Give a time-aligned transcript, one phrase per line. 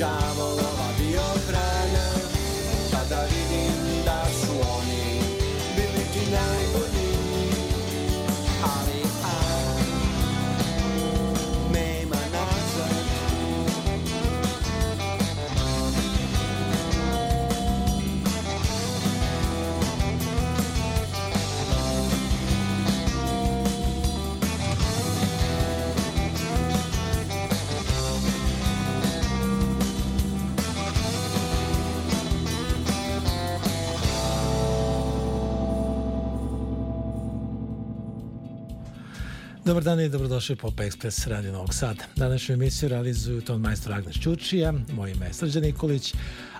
[0.00, 0.51] 我们。
[39.72, 42.04] Dobar dan i dobrodošli u Pop Express Radio Novog Sada.
[42.16, 46.14] Današnju emisiju realizuju ton majstor Agnes Čučija, moj ime je Srđan Nikolić,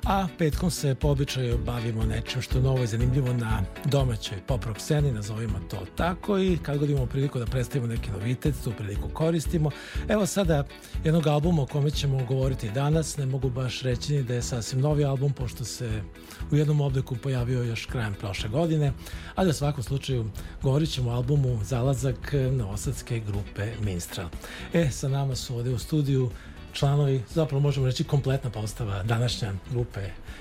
[0.06, 4.64] a petkom se po običaju bavimo nečem što je novo i zanimljivo na domaćoj pop
[4.64, 8.72] rock sceni, nazovimo to tako i kad god imamo priliku da predstavimo neki novitet, tu
[8.78, 9.70] priliku koristimo.
[10.08, 10.64] Evo sada
[11.04, 14.80] jednog albuma o kome ćemo govoriti danas, ne mogu baš reći ni da je sasvim
[14.80, 16.02] novi album, pošto se
[16.50, 18.92] u jednom obliku pojavio još krajem prošle godine,
[19.34, 20.30] ali u svakom slučaju
[20.62, 24.28] govorit ćemo o albumu Zalazak Novosadske grupe Minstrel.
[24.72, 26.30] E, sa nama su ovde u studiju
[26.72, 30.00] članovi, zapravo možemo reći kompletna postava današnja grupe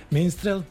[0.09, 0.61] Minstrel,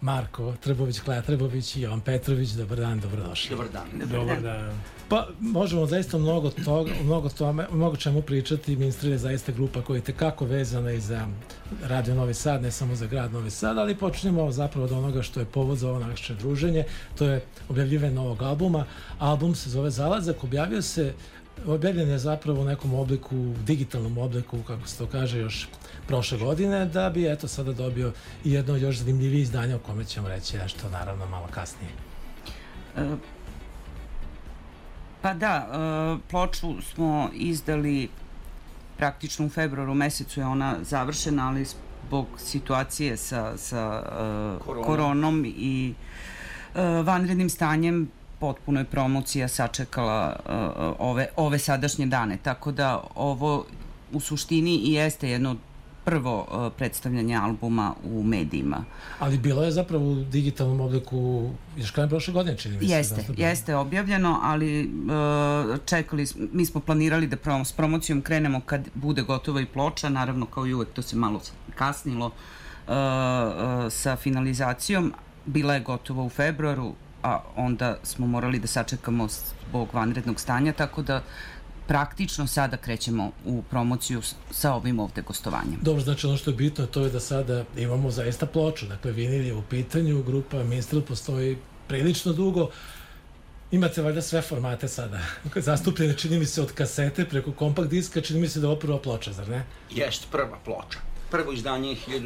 [0.00, 3.50] Marko Trbović, Klaja Trbović i Jovan Petrović, dobar dan, dobrodošli.
[3.50, 4.08] Dobar dan.
[4.08, 4.80] Dobar dan.
[5.08, 8.76] Pa možemo zaista mnogo toga, mnogo, tome, mnogo čemu pričati.
[8.76, 11.26] Minstrel je zaista grupa koja je tekako vezana i za
[11.82, 15.40] Radio Novi Sad, ne samo za grad Novi Sad, ali počnemo zapravo od onoga što
[15.40, 16.84] je povod za ovo naše druženje.
[17.18, 18.84] To je objavljivanje novog albuma.
[19.18, 21.14] Album se zove Zalazak, objavio se
[21.66, 23.36] objavljen je zapravo u nekom obliku,
[23.66, 25.68] digitalnom obliku, kako se to kaže, još
[26.06, 28.12] prošle godine, da bi eto sada dobio
[28.44, 31.90] i jedno još zanimljivije izdanje o kome ćemo reći nešto naravno malo kasnije.
[32.96, 33.16] E,
[35.22, 38.08] pa da, e, ploču smo izdali
[38.96, 44.02] praktično u februaru mesecu je ona završena, ali zbog situacije sa, sa
[44.64, 44.86] Korona.
[44.86, 45.94] koronom i
[47.04, 48.10] vanrednim stanjem
[48.40, 50.54] potpuno je promocija sačekala uh,
[50.98, 53.64] ove, ove sadašnje dane, tako da ovo
[54.12, 55.56] u suštini i jeste jedno
[56.04, 58.84] prvo uh, predstavljanje albuma u medijima.
[59.18, 62.94] Ali bilo je zapravo u digitalnom obliku još krajem prošle godine, čini mi se.
[62.94, 68.60] Jeste, da jeste objavljeno, ali uh, čekali, mi smo planirali da prom s promocijom krenemo
[68.60, 71.40] kad bude gotova i ploča, naravno kao i uvek to se malo
[71.74, 72.92] kasnilo uh,
[73.90, 75.12] sa finalizacijom,
[75.46, 81.02] bila je gotova u februaru, a onda smo morali da sačekamo zbog vanrednog stanja, tako
[81.02, 81.22] da
[81.86, 85.78] praktično sada krećemo u promociju sa ovim ovde gostovanjem.
[85.82, 89.46] Dobro, znači ono što je bitno to je da sada imamo zaista ploču, dakle vinil
[89.46, 91.58] je u pitanju, grupa Minstrel postoji
[91.88, 92.70] prilično dugo,
[93.70, 95.18] Imate valjda sve formate sada.
[95.68, 98.80] Zastupljene čini mi se od kasete preko kompakt diska, čini mi se da je ovo
[98.80, 99.64] prva ploča, zar ne?
[99.90, 100.98] Jest, prva ploča.
[101.30, 102.20] Prvo izdanje je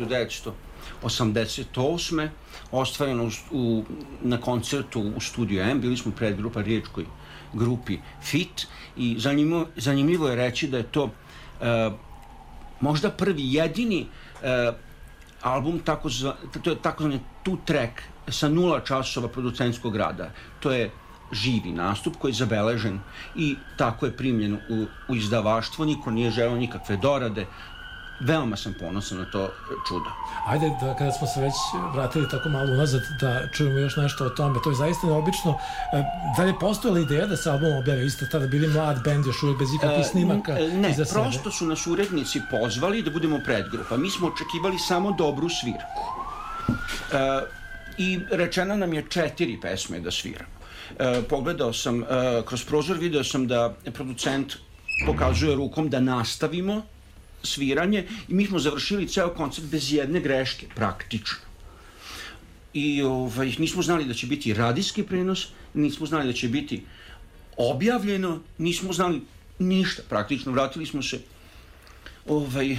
[1.02, 2.28] 1988.
[2.72, 3.84] ostvareno u,
[4.22, 5.80] na koncertu u studiju M.
[5.80, 7.04] Bili smo predgrupa riječkoj
[7.52, 8.66] grupi FIT
[8.96, 11.12] i zanimljivo, zanimljivo je reći da je to uh,
[12.80, 14.74] možda prvi jedini uh,
[15.42, 20.30] album tako za, to je takozvani two track sa nula časova producentskog rada.
[20.60, 20.90] To je
[21.32, 23.00] živi nastup koji je zabeležen
[23.36, 27.46] i tako je primljen u, u izdavaštvo, niko nije želeo nikakve dorade,
[28.24, 29.50] veoma sam ponosan na to
[29.88, 30.10] čudo.
[30.46, 31.54] Ajde, da, kada smo se već
[31.94, 34.58] vratili tako malo unazad, da čujemo još nešto o tome.
[34.64, 35.58] To je zaista neobično.
[35.92, 36.04] E,
[36.36, 38.06] da li je postojala ideja da se album objavi?
[38.06, 41.66] Isto tada bili mlad bend, još uvijek bez ikakvih e, snimaka Ne, iza prosto su
[41.66, 43.96] nas urednici pozvali da budemo predgrupa.
[43.96, 46.02] Mi smo očekivali samo dobru svirku.
[47.12, 47.64] E,
[47.98, 50.54] I rečeno nam je četiri pesme da sviramo.
[50.98, 52.06] E, pogledao sam, e,
[52.46, 54.52] kroz prozor video sam da producent
[55.06, 56.82] pokazuje rukom da nastavimo
[57.44, 61.38] sviranje i mi smo završili ceo koncert bez jedne greške, praktično.
[62.74, 66.82] I ovaj, nismo znali da će biti radijski prenos, nismo znali da će biti
[67.56, 69.20] objavljeno, nismo znali
[69.58, 70.52] ništa praktično.
[70.52, 71.20] Vratili smo se
[72.26, 72.76] ovaj,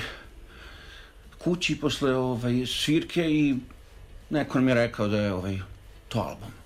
[1.38, 3.56] kući posle ovaj, svirke i
[4.30, 5.60] neko nam je rekao da je ovaj,
[6.10, 6.65] to album.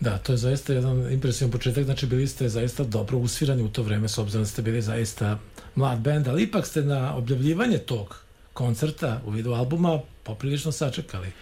[0.00, 3.82] Da, to je zaista jedan impresivan početak, znači bili ste zaista dobro usvirani u to
[3.82, 5.38] vreme, s obzirom da ste bili zaista
[5.74, 8.20] mlad bend, ali ipak ste na objavljivanje tog
[8.52, 11.26] koncerta u vidu albuma poprilično sačekali.
[11.26, 11.32] E,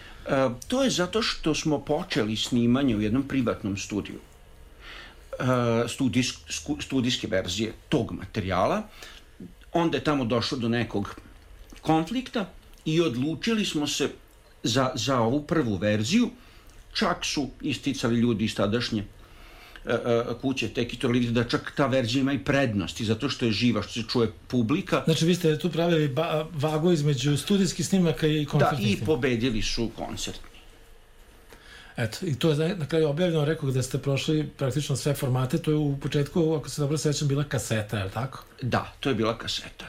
[0.67, 4.19] to je zato što smo počeli snimanje u jednom privatnom studiju.
[4.19, 6.35] E, studijsk,
[6.79, 8.83] studijske verzije tog materijala.
[9.73, 11.15] Onda je tamo došlo do nekog
[11.81, 12.49] konflikta
[12.85, 14.09] i odlučili smo se
[14.63, 16.29] za, za ovu prvu verziju
[16.95, 19.03] čak su isticali ljudi iz tadašnje
[19.85, 23.51] e, e, kuće Tekitor vidi da čak ta verzija ima i prednosti zato što je
[23.51, 25.03] živa, što se čuje publika.
[25.05, 29.61] Znači vi ste tu pravili ba, vagu između studijskih snimaka i koncertnih Da, i pobedili
[29.61, 30.55] su koncertni.
[31.97, 35.71] Eto, i to je na kraju objavljeno, rekao da ste prošli praktično sve formate, to
[35.71, 38.43] je u početku, ako se dobro sećam, bila kaseta, je li tako?
[38.61, 39.85] Da, to je bila kaseta.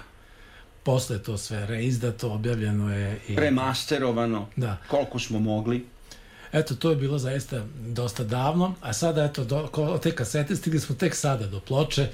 [0.83, 3.37] Posle to sve reizdato, objavljeno je i...
[3.37, 4.77] Remasterovano, da.
[4.89, 5.85] koliko smo mogli.
[6.53, 10.95] Eto, to je bilo zaista dosta davno, a sada, eto, do, te kasete stigli smo
[10.95, 12.09] tek sada do ploče.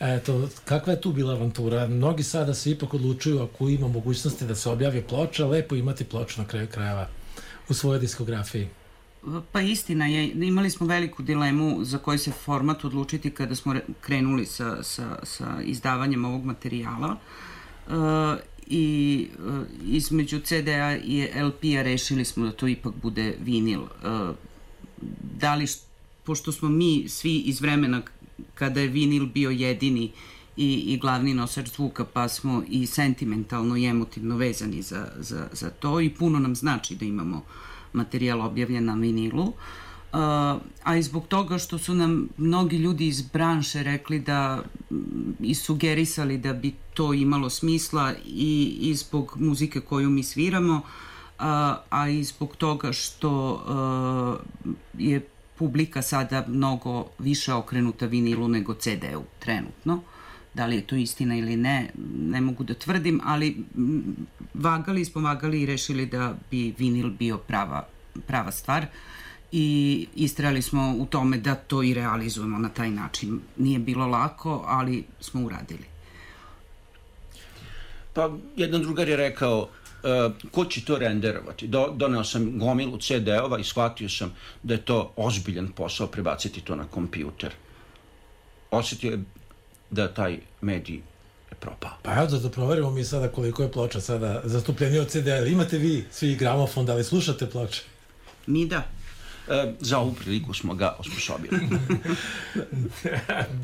[0.00, 1.86] Eto, kakva je tu bila avantura?
[1.86, 6.40] Mnogi sada se ipak odlučuju, ako ima mogućnosti da se objavi ploča, lepo imati ploču
[6.40, 7.08] na kraju krajeva
[7.68, 8.68] u svojoj diskografiji.
[9.52, 14.46] Pa istina je, imali smo veliku dilemu za koji se format odlučiti kada smo krenuli
[14.46, 17.16] sa, sa, sa izdavanjem ovog materijala.
[17.86, 17.94] Uh,
[18.70, 23.80] i uh, između CD-a i LP-a rešili smo da to ipak bude vinil.
[23.80, 24.34] Uh,
[25.40, 25.66] da li,
[26.24, 28.02] pošto smo mi svi iz vremena
[28.54, 30.12] kada je vinil bio jedini
[30.56, 35.70] i, i glavni nosač zvuka, pa smo i sentimentalno i emotivno vezani za, za, za
[35.70, 37.44] to i puno nam znači da imamo
[37.92, 39.42] materijal objavljen na vinilu.
[39.42, 39.54] Uh,
[40.12, 44.62] a i zbog toga što su nam mnogi ljudi iz branše rekli da
[45.40, 50.80] i sugerisali da bi to imalo smisla i, i zbog muzike koju mi sviramo,
[51.38, 54.36] a, a i zbog toga što a,
[54.98, 55.26] je
[55.58, 60.00] publika sada mnogo više okrenuta vinilu nego CD-u trenutno.
[60.54, 63.64] Da li je to istina ili ne, ne mogu da tvrdim, ali
[64.54, 67.86] vagali, ispomagali i rešili da bi vinil bio prava,
[68.26, 68.82] prava stvar.
[68.82, 69.17] Uh,
[69.52, 73.40] i istrali smo u tome da to i realizujemo na taj način.
[73.56, 75.84] Nije bilo lako, ali smo uradili.
[78.12, 81.66] Pa, jedan drugar je rekao, uh, ko će to renderovati?
[81.66, 86.76] Do, doneo sam gomilu CD-ova i shvatio sam da je to ozbiljan posao prebaciti to
[86.76, 87.52] na kompjuter.
[88.70, 89.18] Osetio je
[89.90, 90.96] da taj medij
[91.50, 91.90] je propao.
[92.02, 95.46] Pa evo da, da proverimo mi sada koliko je ploča sada zastupljeni od CD-a.
[95.46, 97.82] Imate vi svi gramofon, da li slušate ploče?
[98.46, 98.97] Mi da.
[99.50, 101.60] E, za ovu priliku smo ga osposobili.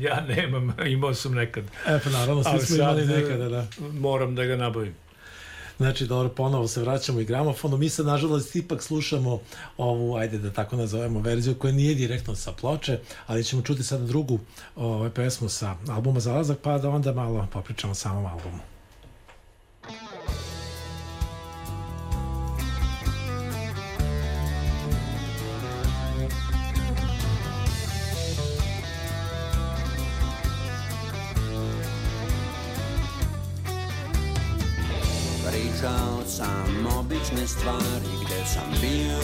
[0.07, 1.63] ja nemam, imao sam nekad.
[1.87, 3.67] E, pa naravno, svi smo imali e, nekada, da.
[3.99, 4.95] Moram da ga nabavim.
[5.77, 7.77] Znači, dobro, ponovo se vraćamo i gramofonu.
[7.77, 9.39] Mi sad, nažalost, ipak slušamo
[9.77, 14.05] ovu, ajde da tako nazovemo, verziju koja nije direktno sa ploče, ali ćemo čuti sada
[14.05, 14.39] drugu
[14.75, 18.74] ovaj, pesmu sa albuma Zalazak, pa da onda malo popričamo o samom albumu.
[37.25, 39.19] Sam obične stvari Gde sam bio,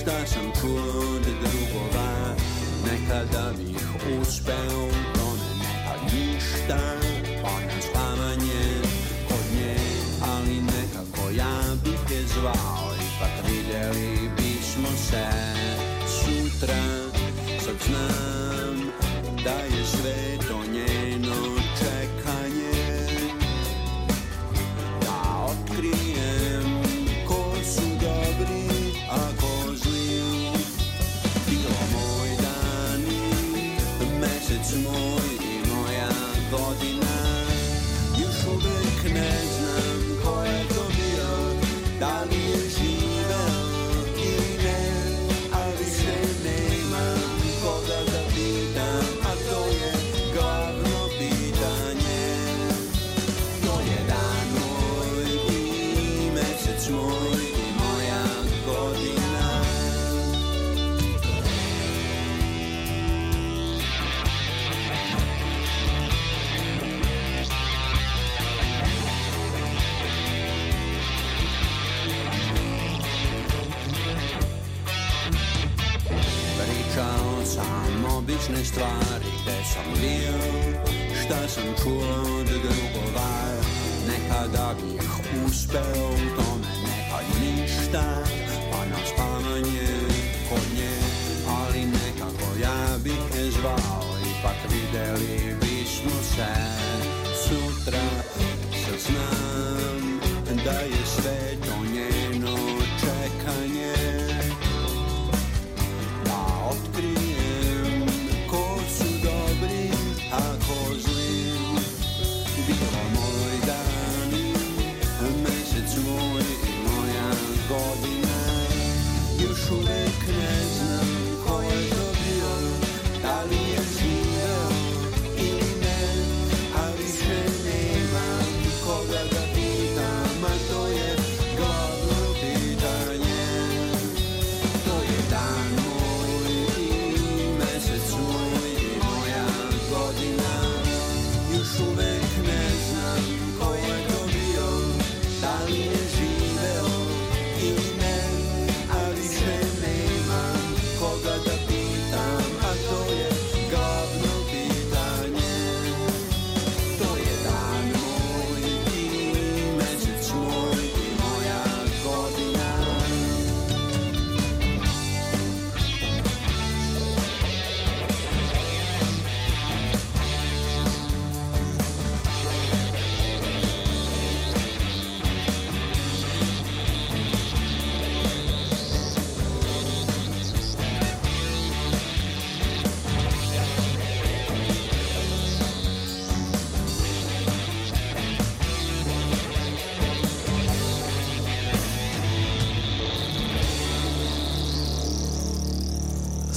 [0.00, 2.34] šta sam čuo od drugova
[2.90, 3.86] Nekada bih
[4.20, 6.78] uspeo u tome Nekad ništa
[7.42, 8.62] Pa na spavanje
[9.28, 9.76] kod nje.
[10.32, 15.26] Ali nekako ja bih je zvao Ipak vidjeli bismo se
[16.06, 16.82] sutra.
[17.64, 18.90] Sad znam
[19.44, 20.39] da je sve
[34.70, 35.19] mesec moj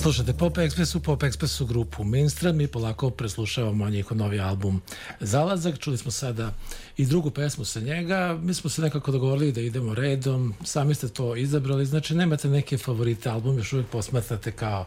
[0.04, 4.82] Slušajte Pop Expressu, Pop Expressu grupu Mainstream mi polako preslušavamo njihov novi album
[5.20, 5.80] Zalazak.
[5.80, 6.54] Čuli smo sada
[6.98, 8.40] i drugu pesmu sa njega.
[8.42, 10.54] Mi smo se nekako dogovorili da idemo redom.
[10.64, 11.86] Sami ste to izabrali.
[11.86, 14.86] Znači nemate neke favorite album, još uvijek posmatrate kao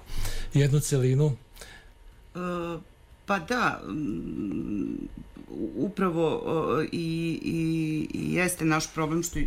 [0.54, 1.36] jednu celinu.
[2.34, 2.38] E,
[3.26, 3.80] Pa da,
[5.76, 9.38] upravo o, i, i, i jeste naš problem što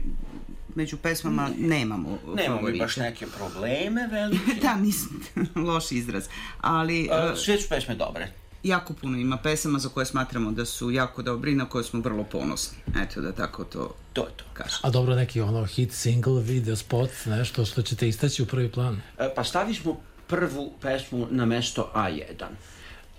[0.80, 2.80] među pesmama nemamo Nemamo i favorite.
[2.80, 4.54] baš neke probleme velike.
[4.62, 5.22] da, nisam,
[5.68, 6.28] loš izraz.
[6.62, 8.32] Ali A, e, Sve su pesme dobre.
[8.64, 12.00] jako puno ima pesama za koje smatramo da su jako dobri i na koje smo
[12.02, 12.78] vrlo ponosni.
[12.98, 14.44] Eto da tako to To je to.
[14.54, 14.80] kažem.
[14.82, 19.02] A dobro, neki ono hit, single, video spot, nešto što ćete istaći u prvi plan.
[19.20, 22.46] E, Pa stavili smo prvu pesmu na mesto A1.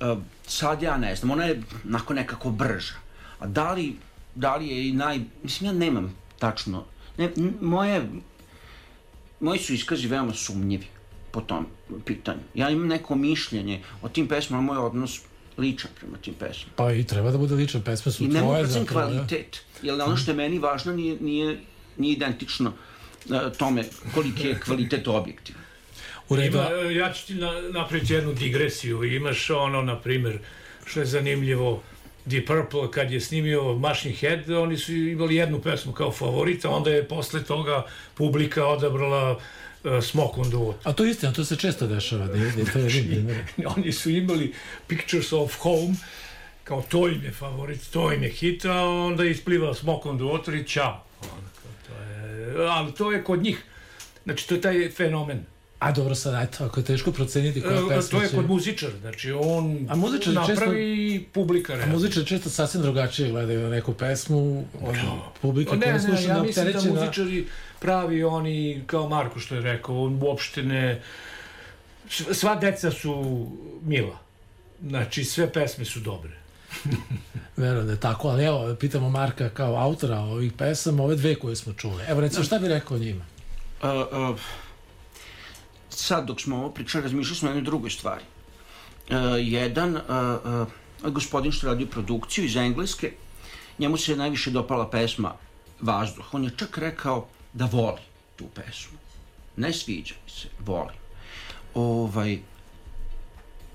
[0.00, 2.94] E, Sad ja ne znam, ona je onako nekako brža.
[3.40, 3.96] A da li,
[4.34, 5.20] da li je i naj...
[5.42, 6.84] Mislim, ja nemam tačno...
[7.20, 8.02] Ne, moje,
[9.40, 10.86] moji su iskazi veoma sumnjivi
[11.30, 11.66] po tom
[12.04, 12.40] pitanju.
[12.54, 15.20] Ja imam neko mišljenje o tim pesmama, moj odnos
[15.58, 16.72] ličan prema tim pesmama.
[16.76, 19.10] Pa i treba da bude ličan, pesme su I ne mogu tvoje procen zapravo.
[19.10, 19.16] da.
[19.16, 21.60] kvalitet, jer ono što je meni važno nije, nije,
[21.96, 22.72] nije identično
[23.30, 23.84] e, tome
[24.14, 25.58] koliki je kvalitet objektiva.
[26.28, 29.04] U redu, Ima, ja ću ti na, napraviti jednu digresiju.
[29.04, 30.38] Imaš ono, na primjer,
[30.84, 31.82] što je zanimljivo,
[32.30, 36.90] Deep Purple kad je snimio Machine Head, oni su imali jednu pesmu kao favorita, onda
[36.90, 39.30] je posle toga publika odabrala
[39.84, 40.78] uh, Smoke on the Water.
[40.84, 43.44] a to je istina, to se često dešava, da je, da je to je primjer.
[43.76, 44.52] Oni su imali
[44.86, 45.94] Pictures of Home,
[46.64, 50.24] kao to im je favorit, to im je hit, a onda ispliva Smoke on the
[50.24, 51.04] Water i čao.
[51.86, 53.64] To je, ali to je kod njih,
[54.24, 55.44] znači to je taj fenomen.
[55.80, 58.36] A dobro sad, eto, ako je teško proceniti koja E, pesma To je će...
[58.36, 61.94] kod muzičara, znači on A muzičari napravi često- publika A reaguje.
[61.94, 64.94] muzičari često sasvim drugačije gledaju na neku pesmu od
[65.42, 67.46] publike O, Ne, koja ne, sluša ja mislim da muzičari
[67.80, 71.02] pravi oni, kao Marko što je rekao, on uopšte ne...
[72.32, 73.46] Sva deca su
[73.82, 74.18] mila.
[74.82, 76.30] Znači, sve pesme su dobre.
[77.56, 81.56] Verujem da je tako, ali evo, pitamo Marka kao autora ovih pesama, ove dve koje
[81.56, 82.02] smo čuli.
[82.08, 83.24] Evo, recimo, šta bi rekao o njima?
[83.82, 83.88] Uh,
[84.30, 84.38] uh,
[85.90, 88.24] sad dok smo ovo pričali, razmišljali smo o jednoj drugoj stvari.
[89.10, 90.02] Uh, jedan uh,
[91.02, 93.12] uh, gospodin što radi produkciju iz Engleske,
[93.78, 95.34] njemu se najviše dopala pesma
[95.80, 96.34] Vazduh.
[96.34, 98.00] On je čak rekao da voli
[98.36, 98.98] tu pesmu.
[99.56, 100.94] Ne sviđa mi se, voli.
[101.74, 102.38] Ovaj,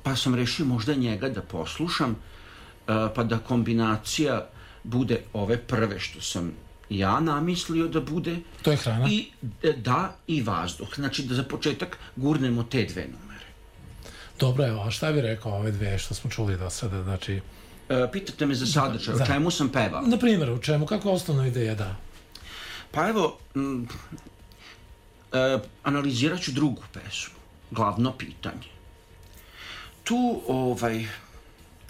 [0.03, 4.49] pa sam rešio možda njega da poslušam, uh, pa da kombinacija
[4.83, 6.51] bude ove prve što sam
[6.89, 9.07] ja namislio da bude, To je hrana.
[9.09, 9.27] i
[9.63, 10.87] e, da i vazduh.
[10.95, 13.45] Znači da za početak gurnemo te dve numere.
[14.39, 17.03] Dobro, evo, a šta bi rekao ove dve što smo čuli do sada?
[17.03, 17.41] Znači,
[17.89, 19.25] E, pitate me za sadržaj, o Da.
[19.25, 20.01] čemu sam pevao?
[20.01, 21.95] na primjer, u čemu, kako osnovna ideja, da?
[22.91, 23.87] Pa evo, m,
[25.33, 27.33] e, analizirat ću drugu pesmu,
[27.71, 28.67] glavno pitanje.
[30.03, 31.05] Tu, ovaj,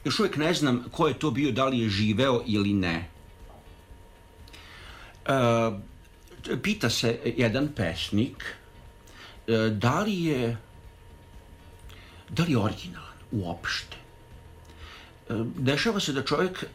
[0.06, 3.10] još uvijek ne znam ko je to bio, da li je živeo ili ne.
[5.26, 8.44] E, pita se jedan pesnik
[9.48, 10.58] e, da li je
[12.30, 13.98] da li je originalan uopšte.
[15.30, 16.66] E, dešava se da čovjek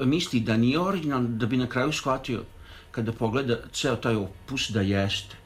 [0.00, 2.44] misli da nije originalan, da bi na kraju shvatio
[2.90, 5.36] kada pogleda ceo taj opus da jeste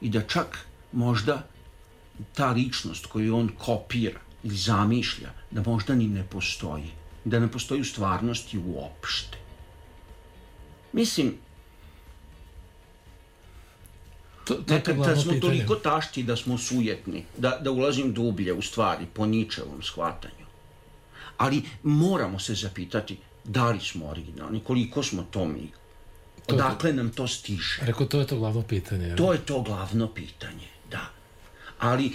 [0.00, 0.58] i da čak
[0.92, 1.42] možda
[2.34, 6.90] ta ličnost koju on kopira ili zamišlja, da možda ni ne postoji.
[7.24, 9.38] Da ne postoji u stvarnosti uopšte.
[10.92, 11.34] Mislim,
[14.68, 15.40] Nekad da smo pitanje.
[15.40, 20.46] toliko tašti da smo sujetni, da, da ulazim dublje u stvari, po ničevom shvatanju.
[21.36, 25.70] Ali moramo se zapitati da li smo originalni, koliko smo to mi,
[26.48, 27.78] odakle nam to stiže.
[27.82, 29.16] Rekao, to je to glavno pitanje.
[29.16, 31.00] To je to glavno pitanje, da.
[31.78, 32.12] Ali,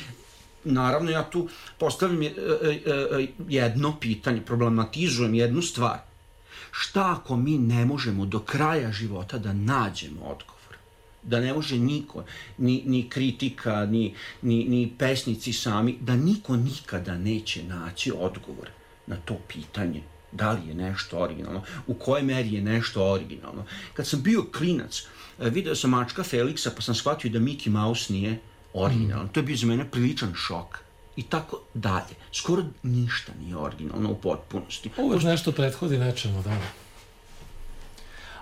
[0.64, 6.00] naravno, ja tu postavljam je- e, e, e, jedno pitanje, problematizujem jednu stvar.
[6.72, 10.53] Šta ako mi ne možemo do kraja života da nađemo odgovor?
[11.24, 12.24] Da ne može niko,
[12.58, 18.70] ni, ni kritika, ni, ni, ni pesnici sami, da niko nikada neće naći odgovor
[19.08, 23.66] na to pitanje da li je nešto originalno, u kojoj meri je nešto originalno.
[23.94, 25.04] Kad sam bio klinac,
[25.40, 28.40] e, video sam mačka Feliksa pa sam shvatio da Mickey Mouse nije
[28.74, 29.28] originalan.
[29.28, 30.80] To je bio za mene priličan šok.
[31.16, 32.16] I tako dalje.
[32.32, 34.90] Skoro ništa nije originalno u potpunosti.
[34.98, 36.83] Uvijek nešto prethodi nečemu, da.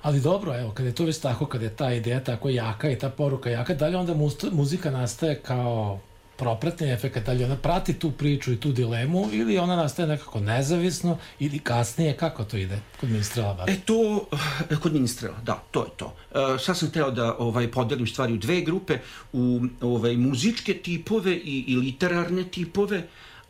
[0.01, 2.99] Ali dobro, evo, kad je to već tako, kad je ta ideja tako jaka i
[2.99, 4.13] ta poruka jaka, da li onda
[4.51, 5.99] muzika nastaje kao
[6.41, 10.39] propratni efekt, da li ona prati tu priču i tu dilemu, ili ona nastaje nekako
[10.39, 13.69] nezavisno, ili kasnije, kako to ide kod ministrela bar?
[13.69, 14.27] E to,
[14.69, 16.13] e, kod ministrela, da, to je to.
[16.31, 18.97] E, sad sam teo da ovaj, podelim stvari u dve grupe,
[19.33, 23.03] u ovaj, muzičke tipove i, i literarne tipove,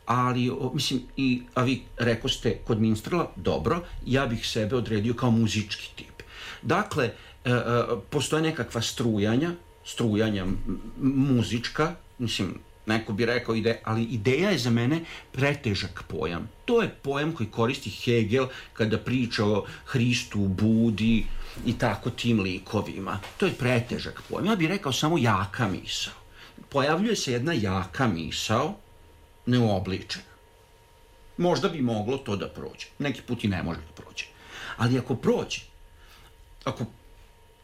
[0.06, 5.14] ali, o, mislim, i, a vi reko ste kod ministrela, dobro, ja bih sebe odredio
[5.14, 6.11] kao muzički tip.
[6.62, 7.04] Dakle,
[7.44, 9.50] e, e, postoje nekakva strujanja,
[9.84, 10.46] strujanja
[11.00, 15.00] muzička, mislim, neko bi rekao ide, ali ideja je za mene
[15.32, 16.48] pretežak pojam.
[16.64, 21.26] To je pojam koji koristi Hegel kada priča o Hristu, Budi
[21.66, 23.20] i tako tim likovima.
[23.36, 24.46] To je pretežak pojam.
[24.46, 26.14] Ja bih rekao samo jaka misao.
[26.68, 28.74] Pojavljuje se jedna jaka misao,
[29.46, 30.24] neobličena.
[31.36, 32.86] Možda bi moglo to da prođe.
[32.98, 34.24] Neki put i ne može da prođe.
[34.76, 35.60] Ali ako prođe,
[36.64, 36.84] ako,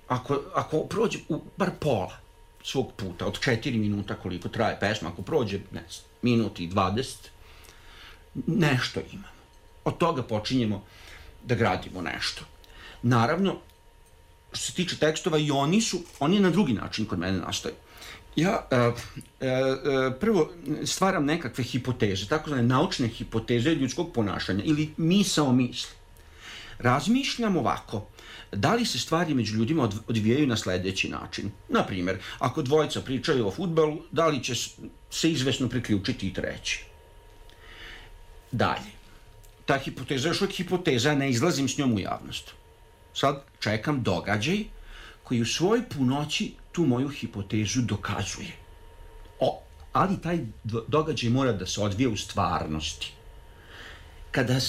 [0.09, 2.17] ako, ako prođe u bar pola
[2.65, 7.31] svog puta, od četiri minuta koliko traje pesma, ako prođe, ne znam, minut i dvadeset,
[8.47, 9.39] nešto imamo.
[9.85, 10.85] Od toga počinjemo
[11.45, 12.45] da gradimo nešto.
[13.03, 13.57] Naravno,
[14.53, 17.75] što se tiče tekstova, i oni su, oni na drugi način kod mene nastaju.
[18.37, 20.51] Ja e, e, e, prvo
[20.85, 25.91] stvaram nekakve hipoteze, takozvane naučne hipoteze ljudskog ponašanja ili misao misli.
[26.79, 28.07] Razmišljam ovako,
[28.53, 31.51] da li se stvari među ljudima od- odvijaju na sledeći način.
[31.69, 34.55] Na primjer, ako dvojica pričaju o futbalu, da li će
[35.11, 36.85] se izvesno priključiti i treći.
[38.53, 38.91] Dalje,
[39.67, 42.51] ta hipoteza još uvijek hipoteza, ne izlazim s njom u javnost.
[43.15, 44.65] Sad čekam događaj
[45.23, 48.53] koji u svojoj punoći tu moju hipotezu dokazuje.
[49.41, 53.13] O, ali taj do- događaj mora da se odvije u stvarnosti.
[54.31, 54.61] Kada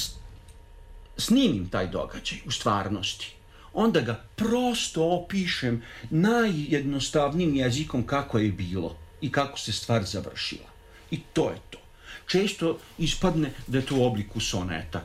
[1.18, 3.36] snimim taj događaj u stvarnosti,
[3.74, 8.96] onda ga prosto opišem najjednostavnijim jezikom kako je bilo.
[9.22, 10.70] i kako se stvar završila.
[11.12, 11.80] I to je to.
[12.28, 15.04] Često ispadne da je to u obliku soneta.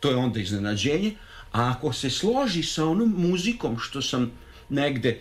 [0.00, 1.14] To je onda iznenađenje,
[1.52, 4.30] a ako se složi sa onom muzikom što sam
[4.68, 5.20] negde,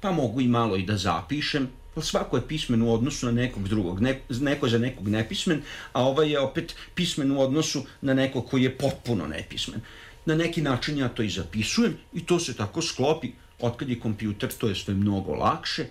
[0.00, 3.68] pa mogu i malo i da zapišem, pa svako je pismen u odnosu na nekog
[3.68, 4.00] drugog.
[4.00, 5.62] Ne, neko je za nekog nepismen,
[5.92, 9.80] a ovaj je opet pismen u odnosu na nekog koji je potpuno nepismen.
[10.26, 13.32] Na neki način ja to i zapisujem i to se tako sklopi.
[13.60, 15.86] Otkad je kompjuter, to je sve mnogo lakše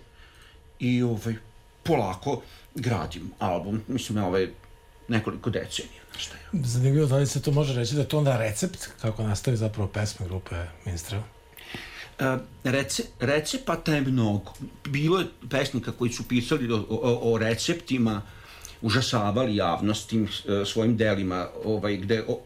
[0.79, 1.35] i ovaj,
[1.83, 2.41] polako
[2.75, 3.81] gradim album.
[3.87, 4.47] Mislim, ovaj,
[5.07, 6.01] nekoliko decenija.
[6.17, 6.61] Šta je.
[6.63, 9.87] Zanimljivo da li se to može reći da je to onda recept kako nastavi zapravo
[9.87, 11.21] pesma grupe Minstrel?
[12.19, 14.53] E, rece, recepata je mnogo.
[14.89, 18.21] Bilo je pesnika koji su pisali o, o, o receptima,
[18.81, 22.39] užasavali javnost tim e, svojim delima, ovaj, gde o,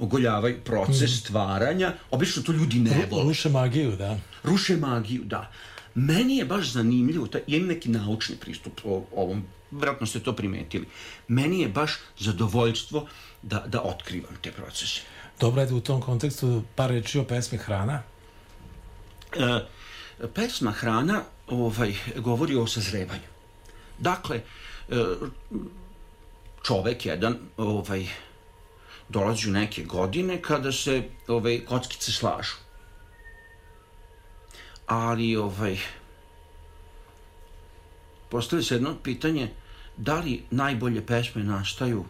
[0.00, 1.92] ogoljavaju proces stvaranja.
[2.10, 3.24] Obično to ljudi ne vole.
[3.24, 4.18] Ruše magiju, da.
[4.42, 5.50] Ruše magiju, da.
[5.94, 10.86] Meni je baš zanimljivo, taj, imam neki naučni pristup o, ovom, vjerojatno ste to primetili.
[11.28, 13.06] Meni je baš zadovoljstvo
[13.42, 15.00] da, da otkrivam te procese.
[15.40, 18.02] Dobro, ajde u tom kontekstu par reči o pesmi Hrana.
[19.36, 19.60] E,
[20.34, 23.28] pesma Hrana ovaj, govori o sazrevanju.
[23.98, 25.04] Dakle, e,
[26.62, 28.06] čovek jedan ovaj,
[29.10, 32.56] dolazi u neke godine kada se ovaj, kockice slažu.
[34.86, 35.78] Ali, ovaj,
[38.28, 39.48] postavlja se jedno pitanje,
[39.96, 42.04] da li najbolje pesme nastaju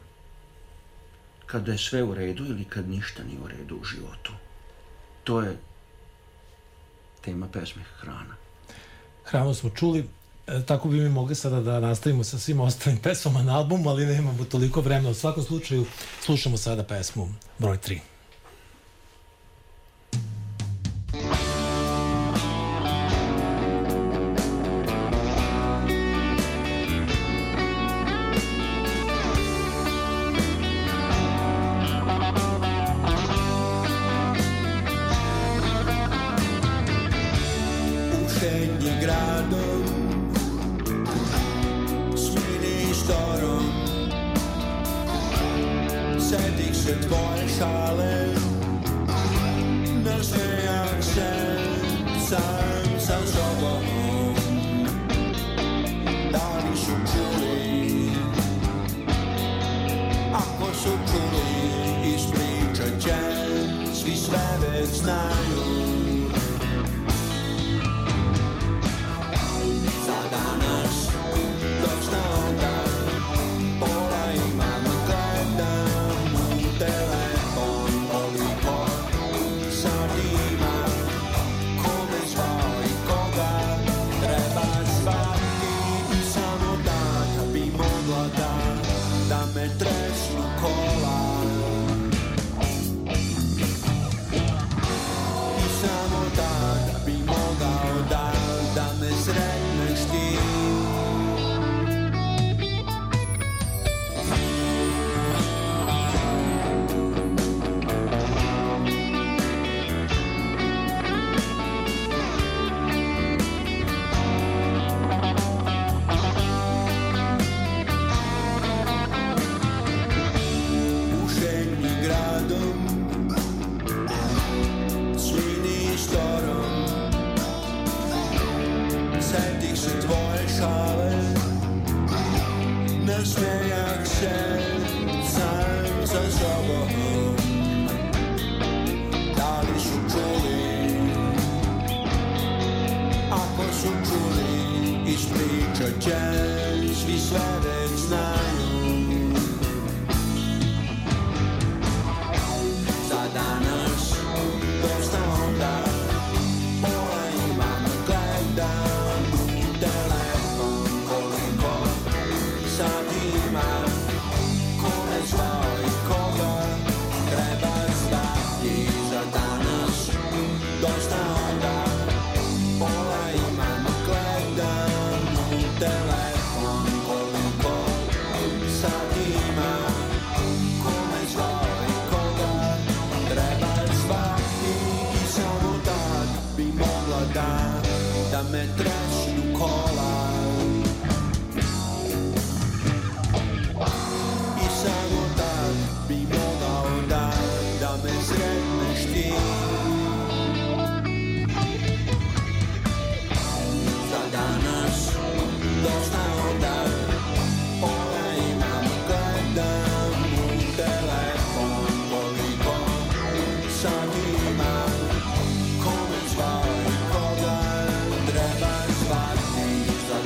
[1.47, 4.33] kada je sve u redu ili kad ništa nije u redu u životu?
[5.25, 5.57] To je
[7.21, 8.37] tema pesme Hrana.
[9.25, 10.09] Hranu smo čuli,
[10.67, 14.45] tako bi mi mogli sada da nastavimo sa svim ostalim pesmama na albumu, ali nemamo
[14.45, 15.11] toliko vremena.
[15.11, 15.87] U svakom slučaju
[16.25, 17.99] slušamo sada pesmu broj 3.
[47.37, 48.35] se tvoje šale
[50.05, 51.33] Nasmejak se
[52.29, 53.85] sam sa sobom
[56.33, 58.11] Da li su čuli
[60.35, 63.41] Ako su čuli Ispričat će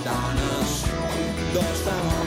[0.05, 0.85] danas.
[1.55, 2.24] Dosta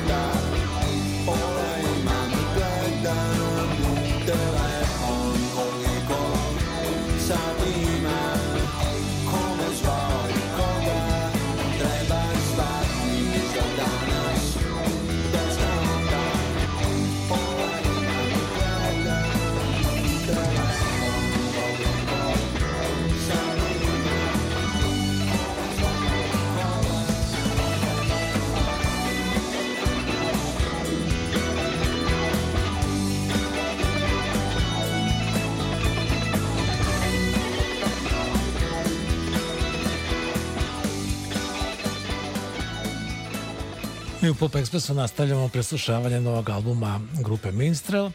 [44.28, 48.12] Mi u Pop Expressu nastavljamo preslušavanje novog albuma grupe Minstrel.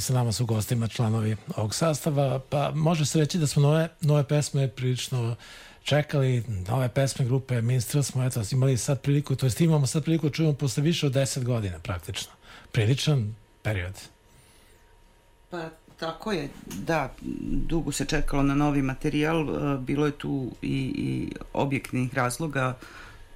[0.00, 4.24] Sa nama su gostima članovi ovog sastava, pa može se reći da smo nove, nove
[4.24, 5.36] pesme prilično
[5.82, 10.28] čekali, nove pesme grupe Minstrel smo eto, imali sad priliku, to jest imamo sad priliku
[10.28, 12.32] da čujemo posle više od 10 godina praktično.
[12.72, 13.94] Priličan period.
[15.50, 17.12] Pa tako je, da,
[17.68, 19.46] dugo se čekalo na novi materijal,
[19.78, 22.76] bilo je tu i, i objektnih razloga,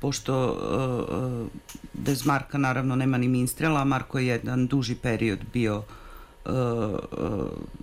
[0.01, 1.47] pošto uh,
[1.93, 6.53] bez Marka naravno nema ni Minstrela, Marko je jedan duži period bio uh,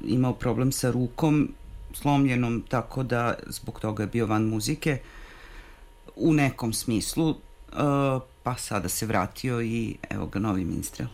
[0.06, 1.54] imao problem sa rukom
[1.94, 5.00] slomljenom, tako da zbog toga je bio van muzike
[6.16, 7.36] u nekom smislu,
[8.44, 11.08] pa sada se vratio i evo ga novi Minstrel.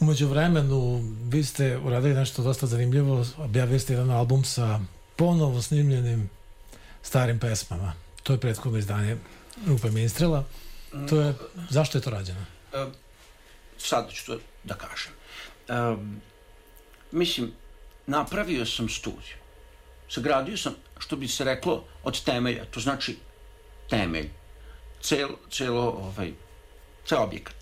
[0.00, 4.80] Umeđu vremenu vi ste uradili nešto dosta zanimljivo, objavili ste jedan album sa
[5.16, 6.30] ponovo snimljenim
[7.02, 7.92] starim pesmama.
[8.22, 9.16] To je prethodno izdanje
[9.64, 10.44] grupe Minstrela.
[11.08, 11.34] To je,
[11.70, 12.44] zašto je to rađeno?
[13.78, 15.12] Sad ću to da kažem.
[15.68, 16.20] Um,
[17.12, 17.52] mislim,
[18.06, 19.36] napravio sam studiju.
[20.08, 22.64] Sagradio sam, što bi se reklo, od temelja.
[22.64, 23.16] To znači
[23.90, 24.30] temelj.
[25.00, 26.32] Cel, celo, ovaj,
[27.06, 27.56] ceo objekat.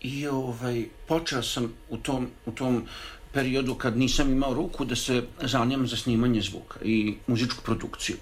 [0.00, 2.86] I ovaj, počeo sam u tom, u tom
[3.32, 8.16] periodu kad nisam imao ruku da se zanimam za snimanje zvuka i muzičku produkciju.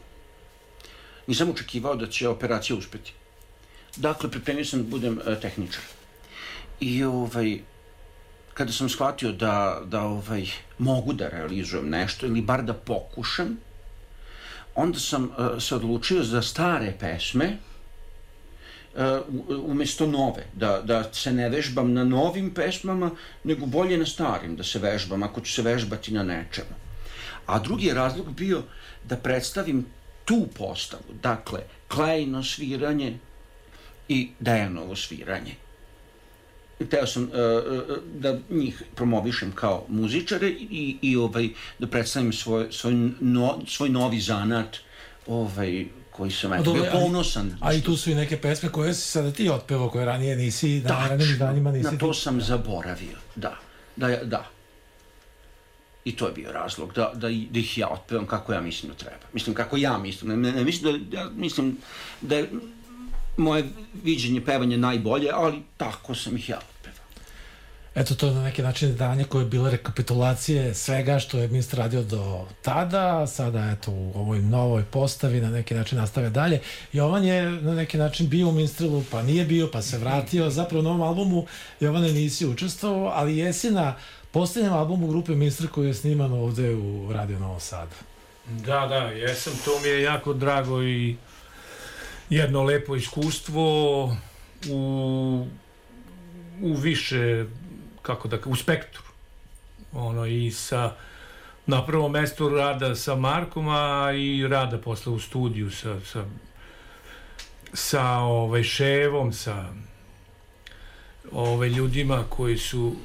[1.26, 3.12] Nisam očekivao da će operacija uspeti.
[3.96, 5.82] Dakle, pripremio sam da budem uh, tehničar.
[6.80, 7.58] I ovaj,
[8.54, 10.46] kada sam shvatio da, da ovaj,
[10.78, 13.56] mogu da realizujem nešto ili bar da pokušam,
[14.74, 17.56] onda sam uh, se odlučio za stare pesme
[18.94, 23.10] uh, umesto nove, da, da se ne vežbam na novim pesmama,
[23.44, 26.76] nego bolje na starim da se vežbam, ako ću se vežbati na nečemu.
[27.46, 28.62] A drugi je razlog bio
[29.04, 29.86] da predstavim
[30.30, 33.18] tu postavu, dakle, Klejno sviranje
[34.08, 35.54] i Dejanovo sviranje.
[36.90, 37.30] Teo sam uh,
[38.14, 44.20] da njih promovišem kao muzičare i, i ovaj, da predstavim svoj, svoj, no, svoj novi
[44.20, 44.76] zanat
[45.26, 47.56] ovaj, koji sam eto, bio ponosan.
[47.60, 50.80] A, i tu su i neke pesme koje si sada ti otpevao, koje ranije nisi,
[50.80, 51.92] na ranim danima nisi...
[51.92, 52.44] Na to sam da.
[52.44, 53.56] zaboravio, da.
[53.96, 54.59] Da, da.
[56.04, 58.98] I to je bio razlog, da, da, da ih ja otpevam kako ja mislim da
[58.98, 59.26] treba.
[59.32, 60.40] Mislim, kako ja mislim.
[60.40, 61.76] Ne, ne mislim da, ja mislim
[62.20, 62.50] da je
[63.36, 63.64] moje
[64.04, 67.00] viđenje pevanja najbolje, ali tako sam ih ja otpevao.
[67.94, 71.78] Eto, to je na neki način danje koje je bila rekapitulacije svega što je ministar
[71.78, 76.60] radio do tada, sada eto u ovoj novoj postavi na neki način nastave dalje.
[76.92, 80.50] Jovan je na neki način bio u ministrilu, pa nije bio, pa se vratio.
[80.50, 81.46] Zapravo u novom albumu
[81.80, 83.94] Jovane nisi učestvovao, ali jesi na
[84.30, 87.88] poslednjem albumu grupe Ministar koji je sniman ovde u Radio Novo Sad.
[88.48, 91.16] Da, da, jesam, to mi je jako drago i
[92.30, 94.04] jedno lepo iskustvo
[94.70, 95.46] u,
[96.62, 97.46] u više,
[98.02, 99.02] kako da, u spektru.
[99.92, 100.94] Ono, i sa,
[101.66, 106.24] na prvom mestu rada sa Markom, a i rada posle u studiju sa, sa,
[107.72, 109.66] sa ovaj, Ševom, sa
[111.32, 112.96] ovaj, ljudima koji su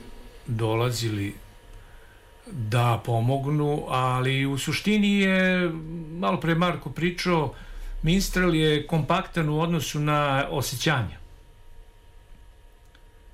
[0.47, 1.33] dolazili
[2.51, 5.71] da pomognu, ali u suštini je,
[6.19, 7.53] malo pre Marko pričao,
[8.01, 11.17] Minstrel je kompaktan u odnosu na osjećanja.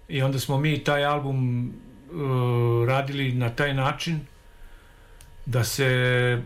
[0.08, 4.20] I onda smo mi taj album uh, radili na taj način
[5.46, 6.42] da se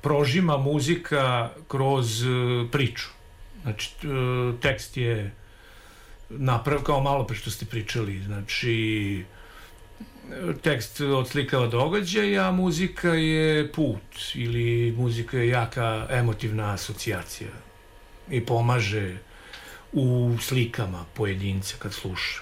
[0.00, 3.08] prožima muzika kroz uh, priču.
[3.62, 5.34] Znači, uh, tekst je
[6.28, 8.22] naprav kao malo pre što ste pričali.
[8.22, 9.24] Znači,
[10.62, 17.50] tekst odslikava događaj, a muzika je put ili muzika je jaka emotivna asocijacija
[18.30, 19.16] i pomaže
[19.92, 22.40] u slikama pojedinca kad sluša.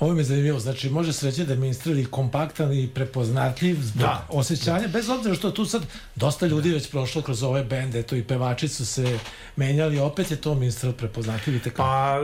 [0.00, 3.76] Ovo mi je zanimljivo, znači može se reći da je Minstrel i kompaktan i prepoznatljiv
[3.80, 4.26] zbog da.
[4.28, 5.82] osjećanja, bez obzira što tu sad
[6.16, 6.74] dosta ljudi da.
[6.74, 9.18] već prošlo kroz ove bende, eto i pevači su se
[9.56, 11.76] menjali, opet je to Minstrel prepoznatljiv i tako.
[11.76, 12.20] Pa,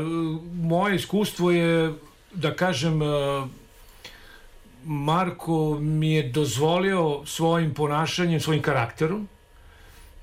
[0.52, 1.92] moje iskustvo je,
[2.34, 3.00] da kažem,
[4.86, 9.28] Marko mi je dozvolio svojim ponašanjem, svojim karakterom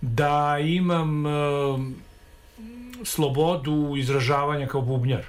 [0.01, 1.79] da imam uh,
[3.03, 5.23] slobodu izražavanja kao bubnjar.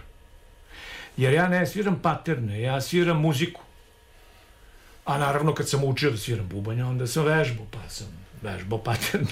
[1.16, 3.60] Jer ja ne sviram paterne, ja sviram muziku.
[5.04, 8.06] A naravno kad sam učio da sviram bubanja, onda sam vežbao, pa sam
[8.42, 9.26] vežbao paterne.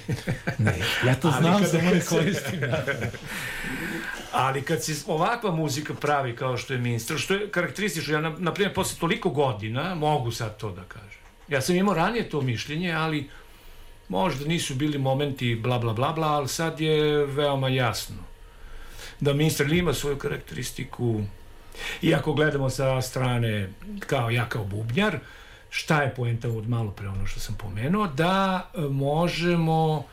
[0.59, 2.61] ne, ja to znam, samo ne koristim.
[4.33, 8.35] Ali kad se ovakva muzika pravi kao što je Minster, što je karakteristično, ja na,
[8.39, 11.23] na primjer posle toliko godina mogu sad to da kažem.
[11.49, 13.31] Ja sam imao ranije to mišljenje, ali
[14.09, 18.17] možda nisu bili momenti bla bla bla bla, ali sad je veoma jasno.
[19.21, 21.23] da Minstrel ima svoju karakteristiku
[22.03, 23.69] i ako gledamo sa strane
[24.01, 25.19] kao ja kao bubnjar,
[25.71, 30.05] šta je poenta od malo pre ono što sam pomenuo, da možemo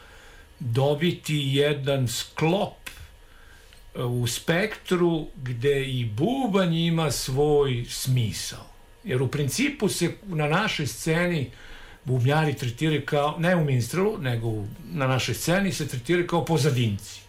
[0.60, 2.79] dobiti jedan sklop
[3.96, 8.66] u spektru gde i bubanj ima svoj smisao.
[9.04, 11.52] Jer u principu se na našoj sceni
[12.04, 17.20] bubnjari tretiraju kao, ne u Minstrelu, nego na našoj sceni se tretiraju kao pozadinci.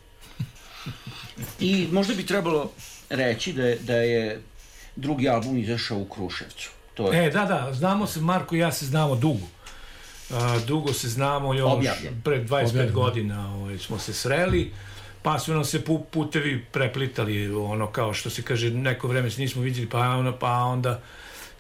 [1.61, 2.71] I možda bi trebalo
[3.11, 4.41] reći da je, da je
[4.97, 6.71] drugi album izašao u Kruševcu.
[6.95, 9.47] To je E, da, da, znamo se, Marko i ja se znamo dugo.
[10.31, 12.21] A, dugo se znamo još Objavljen.
[12.25, 12.95] pre 25 Objavljen.
[12.95, 14.73] godina ovaj, smo se sreli,
[15.23, 19.41] pa su nam se pu, putevi preplitali, ono kao što se kaže, neko vreme se
[19.41, 21.01] nismo vidjeli, pa, ono, pa onda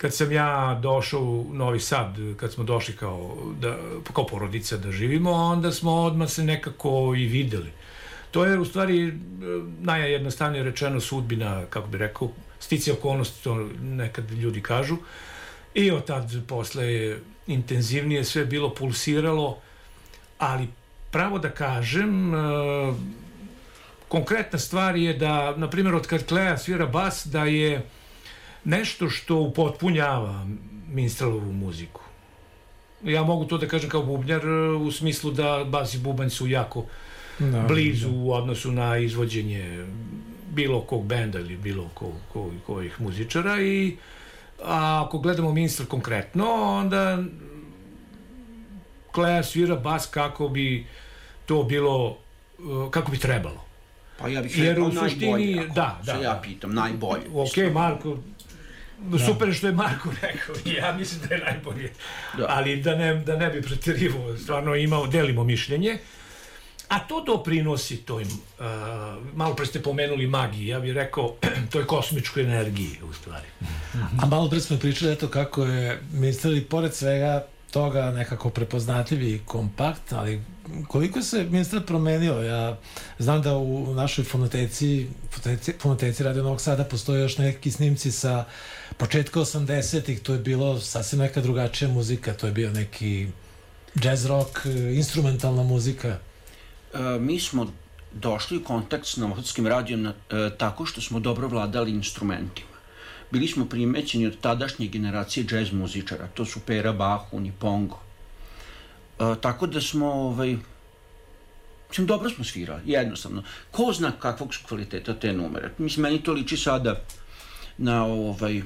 [0.00, 3.76] kad sam ja došao u Novi Sad, kad smo došli kao, da,
[4.12, 7.70] kao porodica da živimo, onda smo odmah se nekako i videli.
[8.30, 9.12] To je u stvari e,
[9.80, 14.96] najjednostavnije rečeno sudbina, kako bi rekao, stice okolnosti, to nekad ljudi kažu.
[15.74, 19.58] I od tad posle je intenzivnije sve bilo pulsiralo,
[20.38, 20.68] ali
[21.10, 22.38] pravo da kažem, e,
[24.10, 27.82] konkretna stvar je da, na primjer, od kad Klea svira bas, da je
[28.64, 30.46] nešto što upotpunjava
[30.88, 32.00] Minstrelovu muziku.
[33.04, 34.46] Ja mogu to da kažem kao bubnjar
[34.80, 36.84] u smislu da bas i bubanj su jako
[37.38, 39.86] Da, blizu u odnosu na izvođenje
[40.50, 43.96] bilo kog benda ili bilo ko, ko, kojih muzičara i
[44.64, 47.18] a ako gledamo Minstrel konkretno, onda
[49.12, 50.86] Klea svira bas kako bi
[51.46, 52.08] to bilo
[52.58, 53.69] uh, kako bi trebalo.
[54.20, 56.40] Pa ja bih Jer rekao suštini- najbolji, ako da, se da, ja da.
[56.40, 57.22] pitam, najbolji.
[57.34, 58.18] Ok, Marko,
[59.26, 61.92] super je što je Marko rekao ja mislim da je najbolje.
[62.38, 62.46] Da.
[62.48, 65.98] Ali da ne, da ne bi preterivo, stvarno imao, delimo mišljenje.
[66.88, 68.28] A to doprinosi toj, uh,
[69.34, 71.34] malo pre ste pomenuli magiji, ja bih rekao,
[71.72, 73.46] toj kosmičkoj energiji, u stvari.
[74.22, 76.00] A malo pre smo pričali eto kako je
[76.56, 80.42] i pored svega toga nekako prepoznatljiv i kompakt, ali
[80.88, 82.42] koliko se Minstrel promenio?
[82.42, 82.76] Ja
[83.18, 88.44] znam da u našoj fonoteci, fonoteci, fonoteci Radio Novog Sada postoje još neki snimci sa
[88.96, 93.28] početka 80-ih, to je bilo sasvim neka drugačija muzika, to je bio neki
[93.94, 94.58] jazz rock,
[94.94, 96.08] instrumentalna muzika.
[96.08, 96.18] E,
[97.20, 97.66] mi smo
[98.12, 102.69] došli u kontakt s Novosadskim radijom na, e, tako što smo dobro vladali instrumentima.
[103.30, 108.00] Bili smo primećeni od tadašnje generacije džez muzičara, to su Pera, Bahun i Pongo.
[109.20, 110.56] E, tako da smo, ovaj,
[111.88, 113.42] mislim, dobro smo svirali, jednostavno.
[113.70, 115.70] Ko zna kakvog su kvaliteta te numere?
[115.78, 117.00] Mislim, meni to liči sada
[117.78, 118.62] na ovaj,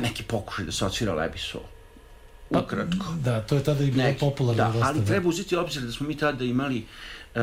[0.00, 1.75] neki pokušaj da se odsvira Lebi Sol.
[2.50, 3.06] Ukratko.
[3.24, 4.64] Da, to je tada i bilo Neki, popularno.
[4.64, 6.84] Da, dosta, ali treba uzeti obzir da smo mi tada imali
[7.34, 7.40] uh,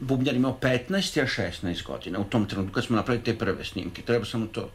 [0.00, 4.02] bubnjar imao 15, ja 16 godina u tom trenutku kad smo napravili te prve snimke.
[4.02, 4.70] Treba samo to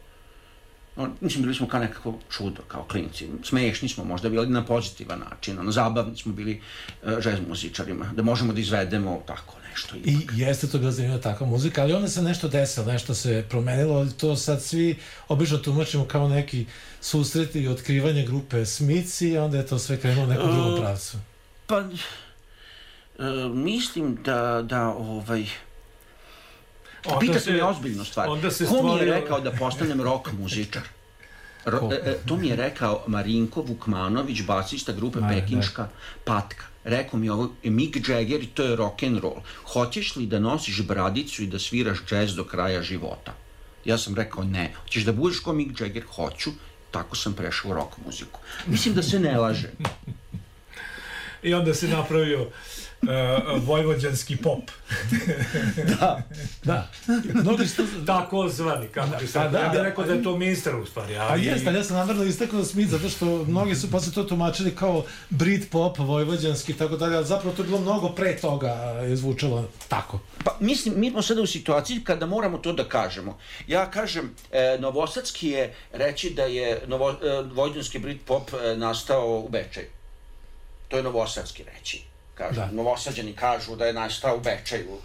[0.98, 3.28] No, mislim, bili smo kao nekako čudo, kao klinci.
[3.44, 6.60] Smešni smo možda bili na pozitivan način, ono, zabavni smo bili
[7.02, 9.96] uh, žez muzičarima, da možemo da izvedemo tako nešto.
[10.00, 10.34] I ipak.
[10.36, 14.12] jeste to bila zanimljiva takva muzika, ali onda se nešto desilo, nešto se promenilo, ali
[14.12, 14.96] to sad svi
[15.28, 16.66] obično tumačimo kao neki
[17.00, 20.80] susret i otkrivanje grupe Smiths i onda je to sve krenulo u nekom drugom Uh,
[20.80, 21.16] pravcu.
[21.66, 21.86] Pa, uh,
[23.46, 25.46] mislim da, da ovaj,
[27.04, 28.28] Onda Pitate se- me ozbiljnu stvar.
[28.28, 30.82] onda se Ko mi je stvorio- rekao da postanem rock muzičar?
[31.64, 35.88] Ro, e, e, to mi je rekao Marinko Vukmanović, basista grupe Ma, Pekinška
[36.24, 36.64] Patka.
[36.88, 39.42] Rekao mi ovo Mick Jagger to je rock and roll.
[39.72, 43.34] Hoćeš li da nosiš bradicu i da sviraš džez do kraja života?
[43.84, 44.72] Ja sam rekao ne.
[44.82, 46.04] Hoćeš da budeš kao Mick Jagger?
[46.14, 46.50] Hoću.
[46.90, 48.40] Tako sam prešao rock muziku.
[48.66, 49.70] Mislim da se ne laže.
[51.42, 52.48] I onda se napravio
[53.02, 53.08] uh,
[53.66, 54.70] vojvođanski pop.
[56.64, 56.88] Da,
[57.34, 58.04] mnogi su to...
[58.06, 59.32] Tako zvani, kako bi se...
[59.32, 61.16] Pa da, ja bih da, rekao da je to ministar u stvari.
[61.16, 64.24] A Ali, jeste, ali ja sam namjerno istakao Smith zato što mnogi su posle to
[64.24, 68.36] tumačili kao Brit pop, vojvođanski i tako dalje, ali zapravo to je bilo mnogo pre
[68.36, 68.70] toga
[69.02, 70.18] je zvučalo tako.
[70.44, 73.38] Pa mislim, mi smo sada u situaciji kada moramo to da kažemo.
[73.66, 77.14] Ja kažem, e, Novosadski je reći da je novo, e,
[77.52, 79.86] vojvodinski Brit pop e, nastao u Bečaju.
[80.88, 82.02] To je Novosadski reći.
[82.38, 82.54] Kažu.
[82.54, 82.70] Da.
[82.72, 84.98] Novosađani kažu da je nastao u Bečaju.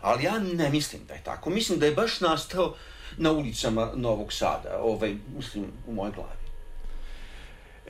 [0.00, 1.50] Ali ja ne mislim da je tako.
[1.50, 2.74] Mislim da je baš nastao
[3.16, 4.78] na ulicama Novog Sada.
[4.80, 6.44] Ovaj, mislim, u mojoj glavi.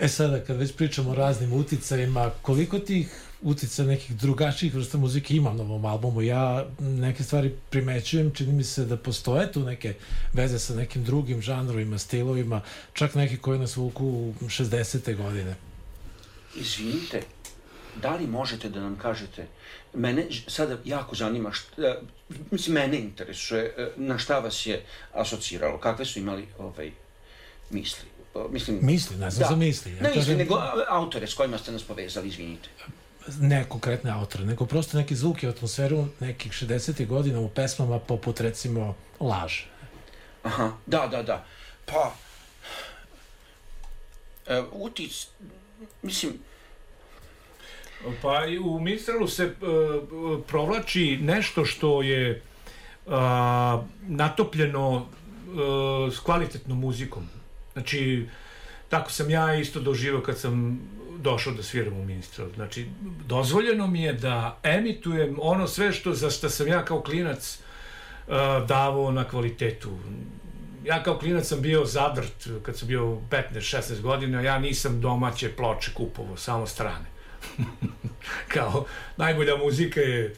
[0.01, 3.09] E sada, kad već pričamo o raznim uticajima, koliko tih
[3.43, 6.23] uticaja nekih drugačijih vrsta muzike ima na ovom albumu?
[6.23, 9.95] Ja neke stvari primećujem, čini mi se da postoje tu neke
[10.33, 12.61] veze sa nekim drugim žanrovima, stilovima,
[12.93, 15.17] čak neki koji nas vuku u 60.
[15.17, 15.55] godine.
[16.57, 17.23] Izvinite,
[17.97, 19.47] da li možete da nam kažete,
[19.95, 21.95] mene sada jako zanima, šta,
[22.51, 26.91] mislim, mene interesuje, e, na šta vas je asociralo, kakve su imali ovaj,
[27.71, 28.05] misli?
[28.35, 29.93] O, Mislim, Misli, ne znam za misli.
[29.93, 32.69] Ja ne misli, kažem- nego a, autore s kojima ste nas povezali, izvinite.
[33.41, 37.07] ne konkretne autore, nego prosto neki zvuk i atmosferu nekih 60.
[37.07, 39.61] godina u pesmama poput recimo Laž.
[40.43, 41.45] Aha, da, da, da.
[41.87, 42.15] Pa,
[44.47, 45.27] e, utic,
[46.03, 46.33] mislim,
[48.23, 52.43] Pa u Minstralu se uh, provlači nešto što je
[53.07, 53.13] uh,
[54.09, 57.29] natopljeno uh, s kvalitetnom muzikom.
[57.73, 58.27] Znači,
[58.89, 60.81] tako sam ja isto doživao kad sam
[61.19, 62.51] došao da sviram u Minstralu.
[62.55, 62.87] Znači,
[63.27, 67.59] dozvoljeno mi je da emitujem ono sve što za što sam ja kao klinac
[68.27, 68.35] uh,
[68.69, 69.91] davao na kvalitetu.
[70.85, 75.95] Ja kao klinac sam bio zadrt kad sam bio 15-16 godina, ja nisam domaće ploče
[75.95, 77.14] kupovao, samo strane
[78.55, 78.85] kao
[79.17, 80.35] najbolja muzika je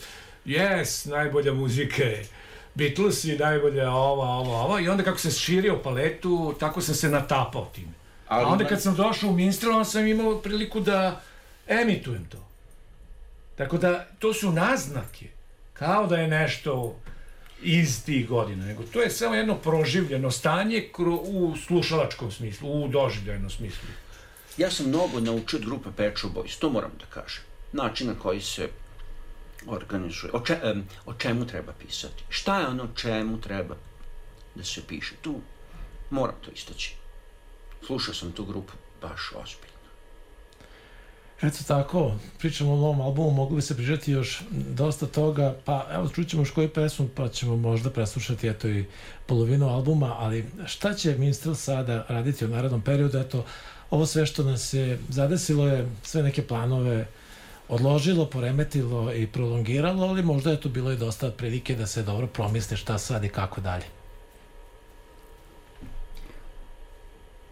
[0.46, 2.26] Yes, najbolja muzika je
[2.74, 7.08] Beatles i najbolja ova, ova, ova i onda kako sam širio paletu, tako sam se
[7.08, 7.92] natapao time.
[8.28, 11.20] Ali A onda kad sam došao u Minstrel, onda sam imao priliku da
[11.66, 12.48] emitujem to.
[13.56, 15.26] Tako da, to su naznake.
[15.72, 16.96] Kao da je nešto
[17.62, 20.88] iz tih godina, nego to je samo jedno proživljeno stanje
[21.22, 23.88] u slušalačkom smislu, u doživljenom smislu.
[24.56, 27.42] Ja sam mnogo naučio od grupe Pet Boys, to moram da kažem.
[27.72, 28.68] Način na koji se
[29.66, 30.74] organizuje, o, če,
[31.06, 33.74] o čemu treba pisati, šta je ono čemu treba
[34.54, 35.14] da se piše.
[35.20, 35.34] Tu
[36.10, 36.94] moram to istaći.
[37.86, 39.76] Slušao sam tu grupu baš ozbiljno.
[41.42, 46.08] Eto tako, pričamo o novom albumu, mogli bi se pričati još dosta toga, pa evo
[46.08, 48.84] čućemo još koju pesmu, pa ćemo možda preslušati eto i
[49.26, 53.44] polovinu albuma, ali šta će Minstrel sada raditi u narednom periodu, eto,
[53.90, 57.06] ovo sve što nas je zadesilo je sve neke planove
[57.68, 62.26] odložilo, poremetilo i prolongiralo, ali možda je tu bilo i dosta prilike da se dobro
[62.26, 63.84] promisli šta sad i kako dalje.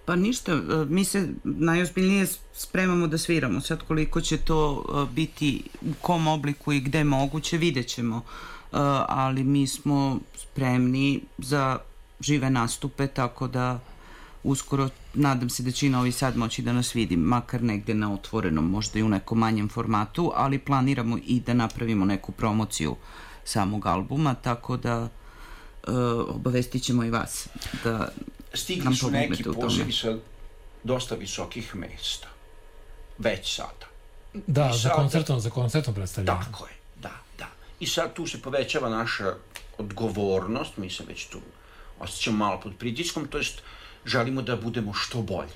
[0.05, 3.61] Pa ništa, mi se najozbiljnije spremamo da sviramo.
[3.61, 8.17] Sad koliko će to e, biti, u kom obliku i gde moguće, vidjet ćemo.
[8.17, 8.23] E,
[9.09, 11.79] Ali mi smo spremni za
[12.21, 13.79] žive nastupe, tako da
[14.45, 18.15] uskoro nadam se da će i Novi Sad moći da nas vidi, makar negde na
[18.15, 22.97] otvorenom, možda i u nekom manjem formatu, ali planiramo i da napravimo neku promociju
[23.45, 25.09] samog albuma, tako da
[25.87, 25.91] e,
[26.29, 27.49] obavestit ćemo i vas
[27.85, 28.09] da
[28.55, 29.61] Stigli Nam su neki u tome.
[29.61, 30.17] pozivi sa
[30.85, 32.29] dosta visokih mesta.
[33.19, 33.87] Već sada.
[34.47, 36.41] Da, I za sada- koncertom, za koncertom predstavljamo.
[36.45, 37.47] Tako je, da, da.
[37.81, 39.35] I sad tu se povećava naša
[39.79, 41.39] odgovornost, mi se već tu
[42.01, 43.63] osjećamo malo pod pritiskom, to jest
[44.07, 45.53] želimo da budemo što bolji.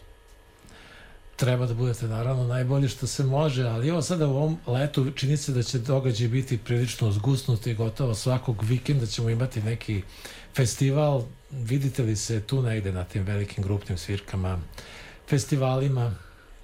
[1.38, 5.36] treba da budete naravno najbolji što se može, ali evo sada u ovom letu čini
[5.36, 10.02] se da će događaj biti prilično zgusnuti, gotovo svakog vikenda ćemo imati neki
[10.54, 11.22] festival.
[11.50, 14.58] Vidite li se tu negde na tim velikim grupnim svirkama,
[15.28, 16.14] festivalima?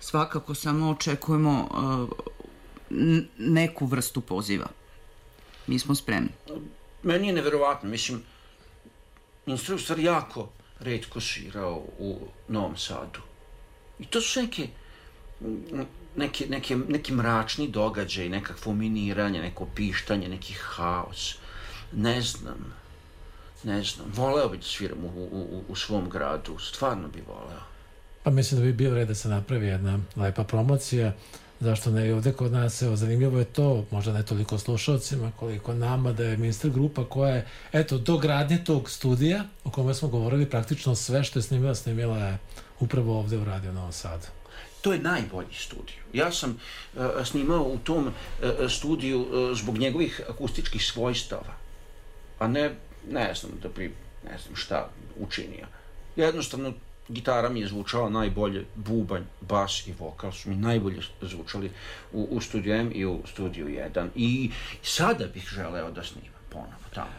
[0.01, 2.09] Svakako samo očekujemo uh,
[3.39, 4.66] neku vrstu poziva.
[5.66, 6.30] Mi smo spremni.
[7.03, 8.22] Meni je neverovatno, mislim,
[9.47, 10.49] instruktor jako
[10.81, 12.18] redko svirao u
[12.49, 13.20] Novom Sadu.
[13.99, 14.68] I to su neke,
[16.16, 21.35] neke, neke, neki mračni događaj, nekakvo miniranje, neko pištanje, neki haos.
[21.93, 22.75] Ne znam,
[23.64, 24.12] ne znam.
[24.14, 27.62] Voleo bi da sviram u, u, u, svom gradu, stvarno bi voleo.
[28.22, 31.12] Pa mislim da bi bio red da se napravi jedna lepa promocija.
[31.65, 35.75] Zašto ne i ovde kod nas, evo, zanimljivo je to, možda ne toliko slušalcima, koliko
[35.75, 40.09] nama, da je Minster grupa koja je, eto, do gradnje tog studija, o kome smo
[40.09, 42.39] govorili, praktično sve što je snimila, snimila je
[42.81, 44.27] upravo ovde u Radio Novom Sadu.
[44.81, 45.97] To je najbolji studio.
[46.12, 46.51] Ja sam
[46.95, 48.12] uh, snimao u tom uh,
[48.69, 51.55] studiju uh, zbog njegovih akustičkih svojstava,
[52.39, 52.75] a ne,
[53.11, 53.95] ne znam, da bi,
[54.31, 54.91] ne znam šta
[55.21, 55.67] učinio.
[56.17, 56.73] Jednostavno,
[57.09, 61.70] gitara mi je zvučala najbolje, bubanj, bas i vokal su mi najbolje zvučali
[62.12, 64.09] u, u studiju M i u studiju 1.
[64.14, 64.50] I
[64.82, 67.11] sada bih želeo da snimam ponovo tamo.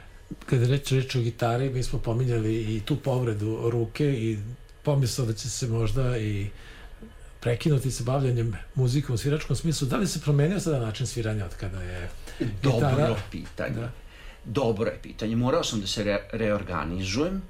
[0.45, 4.37] Kada reč, reč o gitari, mi smo pominjali i tu povredu ruke i
[4.83, 6.49] pomislio da će se možda i
[7.39, 9.87] prekinuti sa bavljanjem muzikom u sviračkom smislu.
[9.87, 12.09] Da li se promenio sada način sviranja od kada je
[12.63, 13.15] Dobro gitara?
[13.31, 13.75] pitanje.
[13.75, 13.91] Da.
[14.45, 15.35] Dobro je pitanje.
[15.35, 17.41] Morao sam da se re, reorganizujem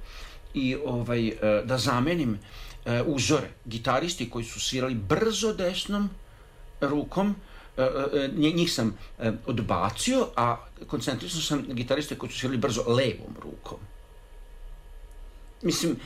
[0.56, 1.34] i ovaj, e,
[1.64, 2.38] da zamenim
[2.84, 3.48] e, uzore.
[3.64, 6.10] Gitaristi koji su svirali brzo desnom
[6.80, 7.34] rukom,
[7.76, 8.98] e, njih sam
[9.46, 13.78] odbacio, a koncentrisao sam gitariste koji su svirali brzo levom rukom.
[15.62, 15.96] Mislim,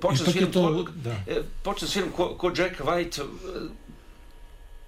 [0.00, 0.58] počeo sam svirati
[0.94, 1.16] da.
[1.62, 3.22] počeo da sviram ko, ko Jack White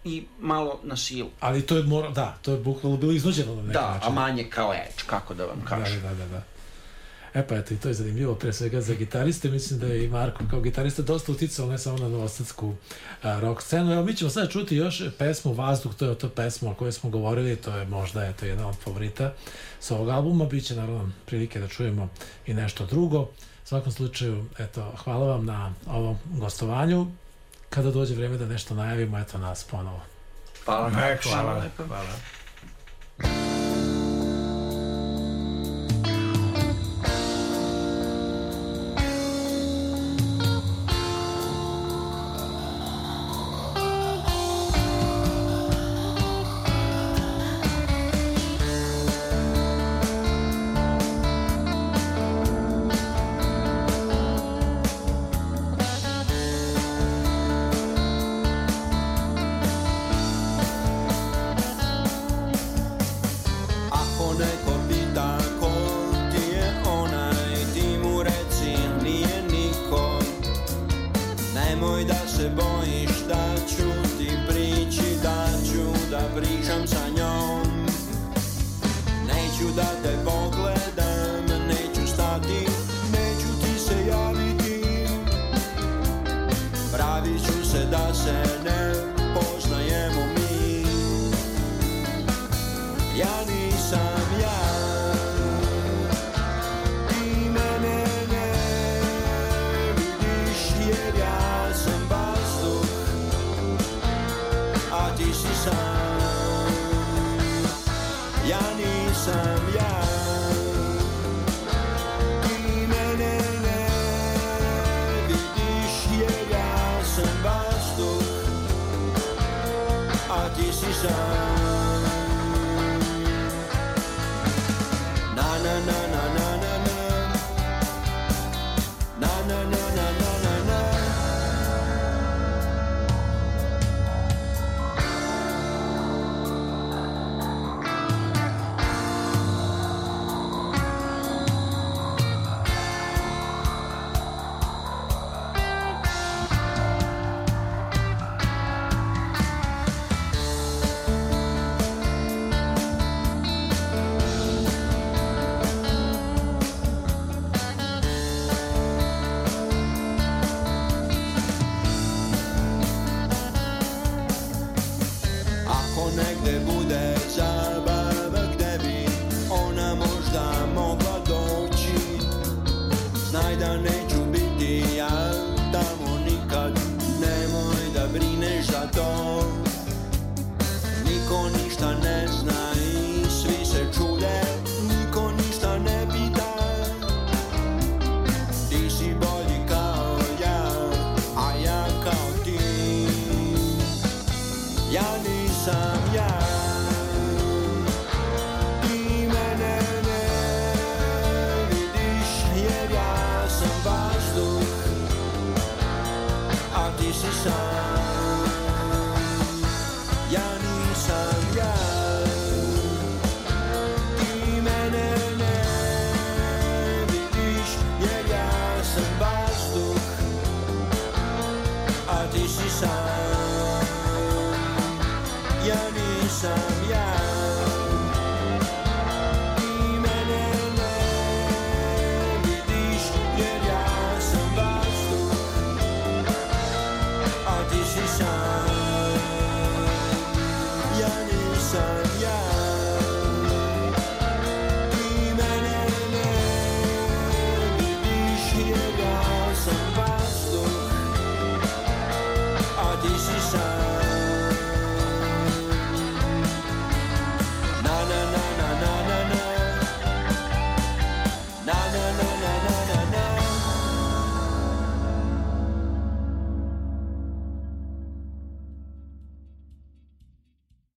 [0.04, 1.28] i malo na silu.
[1.40, 4.00] Ali to je mora, da, to je bukvalno bilo iznuđeno na neki da, način.
[4.00, 6.02] Da, a manje kao edge, kako da vam da, kažem.
[6.02, 6.26] Da, da, da.
[6.26, 6.42] da.
[7.34, 10.08] E pa eto, i to je zanimljivo, pre svega za gitariste, mislim da je i
[10.08, 12.74] Marko kao gitarista dosta uticao ne samo na novostadsku
[13.22, 13.92] rock scenu.
[13.92, 17.10] Evo, mi ćemo sada čuti još pesmu Vazduh, to je to pesma o kojoj smo
[17.10, 19.32] govorili, to je možda eto, jedna od favorita
[19.80, 22.08] sa ovog albuma, bit će naravno prilike da čujemo
[22.46, 23.20] i nešto drugo.
[23.20, 23.28] U
[23.64, 27.06] svakom slučaju, eto, hvala vam na ovom gostovanju.
[27.68, 30.00] Kada dođe vreme da nešto najavimo, eto nas ponovo.
[30.64, 31.64] Hvala, hvala, hvala.
[31.76, 32.04] hvala.
[33.18, 33.49] hvala.